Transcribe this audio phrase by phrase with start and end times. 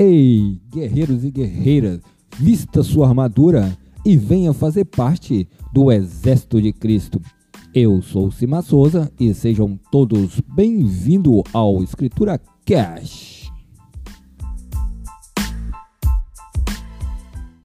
[0.00, 2.00] Ei, guerreiros e guerreiras,
[2.38, 3.76] vista sua armadura
[4.06, 7.20] e venha fazer parte do Exército de Cristo.
[7.74, 13.37] Eu sou Cima Souza e sejam todos bem-vindos ao Escritura Cash.